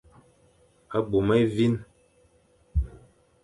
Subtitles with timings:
[1.11, 1.75] Bôm évîn.